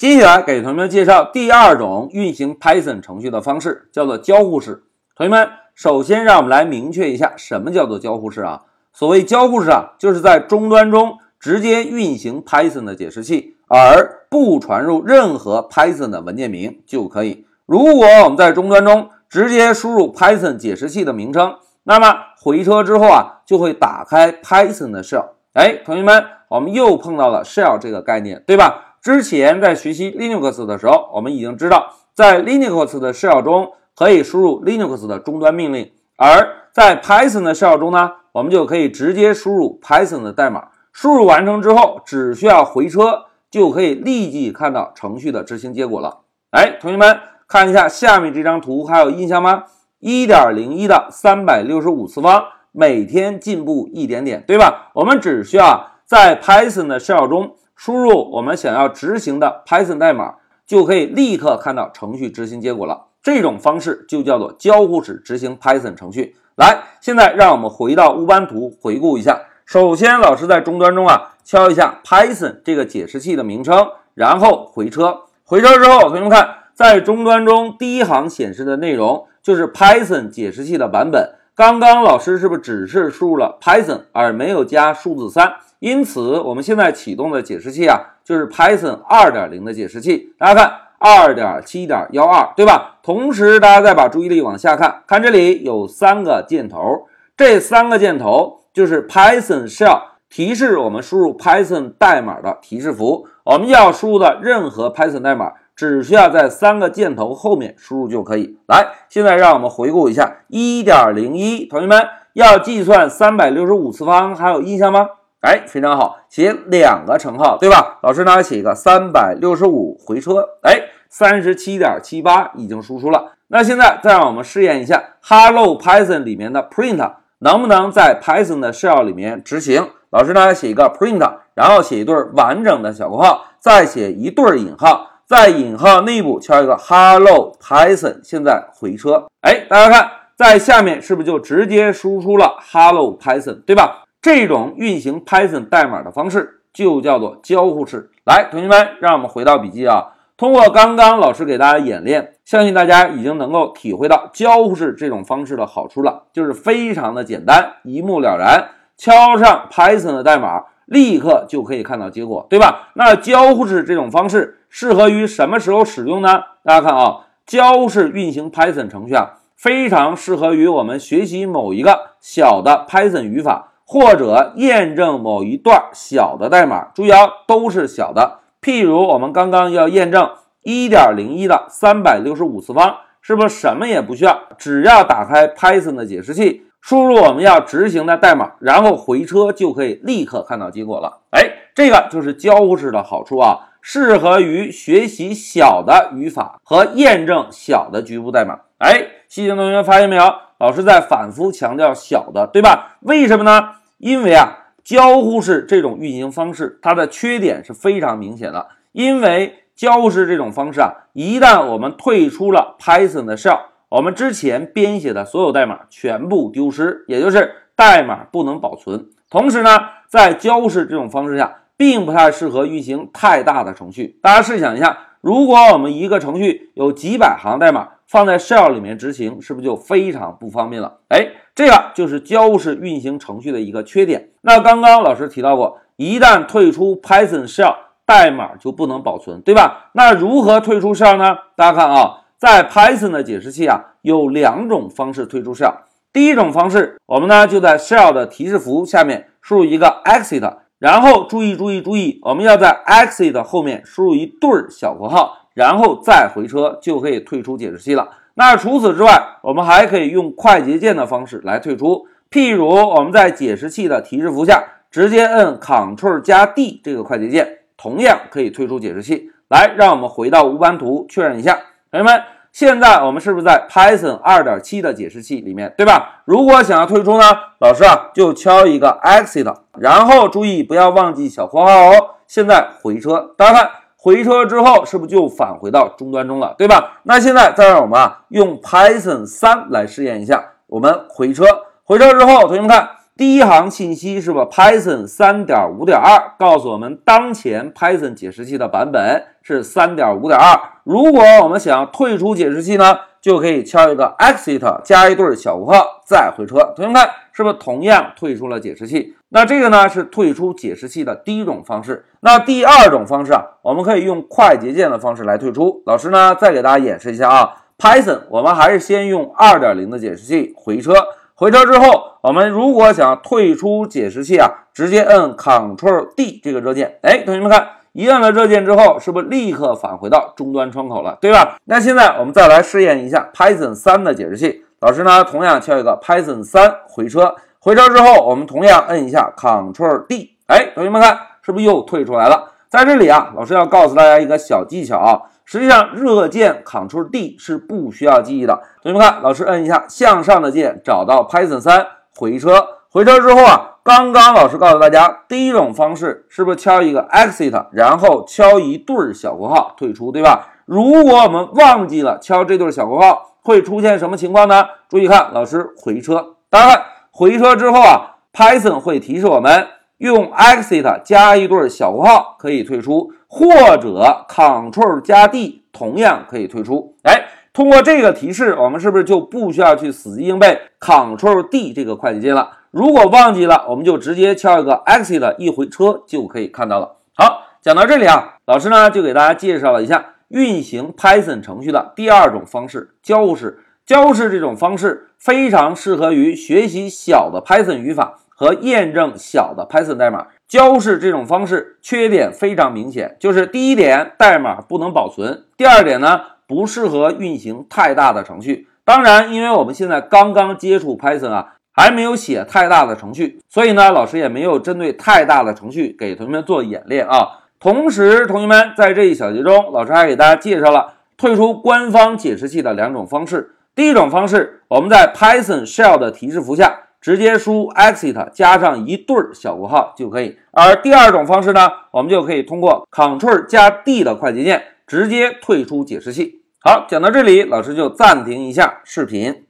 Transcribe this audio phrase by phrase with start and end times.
[0.00, 4.84] 接下来给同学们介绍第二种运行 Python 程序的方式，叫做交互式。
[5.14, 8.62] 同学们，首先让我们来明确一下什么叫做交互式啊？
[8.94, 17.44] 所谓交互式啊，就是在终端中直接运行 Python 的解释器，而不传入任何 Python 的文件名就可以。
[17.66, 25.26] 如果我们在终端中直接输入 Python 解释器的名称，那么回车之后啊，就会打开 Python 的 shell。
[25.52, 28.89] 哎，同学们，我们又碰到了 shell 这个概念，对吧？
[29.02, 40.68] 之前在学习 Linux 的时候，我们已经知道，在 Linux 的 shell 中可以输入 Linux 的终端命令，而在 Python 的 shell 中呢，我们就可以直接输入 Python 的代码。
[40.92, 46.20] 输入完成之后，只需要回车，就可以立即看到程序的执行结果了。
[46.50, 47.20] 哎，同学们。
[47.52, 49.64] 看一下下面这张图，还有印象吗？
[49.98, 54.92] 一点零一的三百六十五次方，每天进步一点点，对吧？
[54.94, 60.34] 我们只需要在 Python 的 shell 中输入我们想要执行的 Python 代码，
[60.66, 63.06] 就可以立刻看到程序执行结果了。
[63.22, 66.36] 这种方式就叫做交互式执行 Python 程序。
[66.56, 69.40] 来，现在让我们回到乌班图回顾一下。
[69.64, 75.20] 首先，老师在终端中啊敲一下 Python 这个解释器的名称，然后回车。
[75.42, 76.56] 回车之后，同学们看。
[76.74, 81.36] 在终端中，第一行显示的内容就是 Python 解释器的版本。
[81.54, 85.54] 刚刚老师是不是只是输入了 Python 而没有加数字三？
[85.80, 90.32] 因此，我们现在启动的解释器啊，就是 Python 二点零的解释器。
[90.38, 92.98] 大家看，二点七点幺二，对吧？
[93.02, 103.26] 同时，大家再把注意力往下看，看这里有三个箭头，这三个箭头就是 Python shell 提示我们输入 Python 代码的提示符。
[103.44, 105.52] 我们要输入的任何 Python 代码。
[105.76, 108.58] 只需要在三个箭头后面输入就可以。
[108.68, 115.08] 来，现在让我们回顾一下一点零一，同学们要计算三百六十五次方，还有印象吗？
[115.40, 117.98] 哎，非常好，写两个乘号，对吧？
[118.02, 123.32] 老师呢写一个三百六十五回车，哎，三十七点七八已经输出了。
[123.48, 129.88] 那现在再让我们试验一下 Hello Python 里面的 print 能不能在 Python 的 shell 里面执行？
[130.10, 131.18] 老师呢写一个 print，
[131.54, 135.06] 然后写一对完整的小括号，再写一对引号。
[135.26, 144.02] 在引号内部敲一个 Hello Python，现在回车，哎，大家看，在下面是不是就直接输出了 Hello Python，对吧？
[144.22, 148.10] 这种运行 Python 代码的方式就叫做交互式。
[148.24, 150.12] 来，同学们，让我们回到笔记啊。
[150.36, 160.64] 通过刚刚老师给大家演练，相信大家已经能够体会到交互式这种方式的好处了，就是非常的简单，一目了然，敲上 Python 的代码。
[160.86, 162.90] 立刻就可以看到结果，对吧？
[162.94, 166.42] 那交互式这种方式适合于什么时候使用呢？
[166.64, 176.92] 大家看啊，交互式运行 Python 程序啊，非常适合于我们学习某一个小的 Python 语法，或者验证某一段小的代码。
[176.94, 178.38] 注意啊，都是小的。
[178.62, 180.30] 譬如我们刚刚要验证
[180.62, 186.62] 一点零一的三百六十五次方，是不是什么也不需要，只要打开 Python 的解释器。
[186.80, 191.18] 输入我们要执行的代码，然后回车就可以立刻看到结果了。
[191.30, 198.60] 哎，这个就是交互式的好处啊，适合于学习小的语法和验证小的局部代码。
[198.78, 200.32] 哎，细心同学发现没有？
[200.58, 202.98] 老师在反复强调小的，对吧？
[203.00, 203.70] 为什么呢？
[204.00, 208.68] 因为啊，交互式这种运行方式，它的缺点是非常明显的。
[208.92, 213.60] 因为交互式这种方式啊，一旦我们退出了 Python 的 shell。
[213.90, 219.08] 我们之前编写的所有代码全部丢失，也就是代码不能保存。
[219.28, 224.18] 同时呢，在交互式这种方式下，并不太适合运行太大的程序。
[224.22, 230.98] 大家试想一下，如果我们一个程序有几百行代码放在 shell 里面执行，是不是就非常不方便了？
[231.08, 231.28] 哎，
[231.60, 234.30] 这个就是交互式运行程序的一个缺点。
[234.40, 237.74] 那刚刚老师提到过，一旦退出 Python shell，
[238.06, 239.90] 代码就不能保存，对吧？
[239.92, 241.36] 那如何退出 shell 呢？
[241.56, 242.22] 大家看啊。
[242.38, 245.74] 在 Python 的解释器啊，有两种方式退出 shell。
[246.14, 258.08] 第一种方式，我们呢就在 shell 的提示符下面输入一个 exit，然后注意注意注意，我们要在 exit 后面输入一对儿小括号，然后再回车就可以退出解释器了。
[258.40, 262.06] 那除此之外，我们还可以用快捷键的方式来退出。
[262.30, 269.30] 譬如我们在解释器的提示符下直接摁 Ctrl 加 D 这个快捷键，同样可以退出解释器。
[269.50, 271.52] 来，让我们回到无班图确认一下。
[271.90, 276.22] 同学们，现在我们是不是在 Python 二点七的解释器里面，对吧？
[276.24, 277.24] 如果想要退出呢，
[277.58, 282.14] 老师啊就敲一个 Exit，然后注意不要忘记小括号哦。
[282.26, 283.70] 现在回车，大家看
[284.02, 287.00] 回车之后是不是就返回到终端中了，对吧？
[287.02, 291.44] 那现在再让我们啊用 Python 三来试验一下，我们回车，
[291.84, 300.58] 回车之后，同学们看第一行信息是吧？Python 三点五点二告诉我们，当前 Python 解释器的版本是三点五点二。
[300.84, 306.72] 如果我们想要退出解释器呢，就可以敲一个 exit 加一对小括号再回车。
[306.74, 309.14] 同学们看，是不是同样退出了解释器？
[309.32, 312.04] 那这个呢是退出解释器的第一种方式。
[312.20, 315.82] 那第二种方式啊，我们可以用快捷键的方式来退出。
[315.86, 320.92] 老师呢再给大家演示一下啊，Python 我们还是先用二点零的解释器回车。
[321.34, 326.98] 回车之后，我们如果想退出解释器啊，直接摁 Ctrl D 这个热键。
[327.02, 331.56] 哎，同学们看，一摁了热键之后，是不是立刻返回到终端窗口了，对吧？
[331.66, 334.64] 那现在我们再来试验一下 Python 三的解释器。
[334.80, 337.36] 老师呢，同样敲一个 Python 三回车。
[337.62, 340.38] 回车之后，我们同样摁一下 Ctrl D。
[340.46, 342.52] 哎，同学们看，是不是又退出来了？
[342.70, 345.20] 在这里啊，老师要告诉大家一个小技巧啊。
[345.44, 348.62] 实际上，热键 Ctrl D 是不需要记忆的。
[348.82, 351.86] 同学们看，老师摁一下向上的键，找到 Python 三
[352.16, 352.66] 回车。
[352.88, 360.48] 回车之后啊，刚刚老师告诉大家，第一种方式是不是敲一个 exit，然后敲一对小括号退出，对吧？
[360.64, 364.64] 如果我们忘记了敲这对小括号，会出现什么情况呢？
[364.88, 369.66] 注意看，老师回车，大家看回车之后啊，Python 会提示我们
[369.98, 373.12] 用 exit 加一对小括号可以退出。
[373.32, 373.46] 或
[373.76, 376.96] 者 Ctrl 加 D 同样可以退出。
[377.04, 382.50] 哎，通过这个提示，我们是不是就不需要去死记硬背 Ctrl D 这个快捷键了？
[382.72, 386.96] 如果忘记了，我们就直接敲一个 Exit 一回车就可以看到了。
[387.14, 393.60] 好，讲到这里啊，老师呢就给大家介绍了一下运行 Python 程序的第二种方式——交互式。
[393.86, 400.28] 交互式这种方式非常适合于学习小的 Python 语法和验证小的 Python 代码。
[400.48, 408.66] 交互式这种方式缺点非常明显，就是第一点，代码不能保存；第二点呢，不适合运行太大的程序。
[408.84, 417.40] 当然，因为我们现在刚刚接触 Python 啊，还没有写太大的程序，所以呢，老师也没有针对太大的程序给同学们做演练啊。
[417.60, 423.54] 同时，同学们在这一小节中，老师还给大家介绍了退出官方解释器的两种方式。
[423.80, 426.80] 第一种方式，我们在 Python shell 的提示符下。
[427.00, 436.42] 直接输 exit 加上一对小括号就可以，而第二种方式呢，我们就可以通过 Ctrl 加 D 的快捷键直接退出解释器。
[436.60, 439.46] 好，讲到这里，老师就暂停一下视频。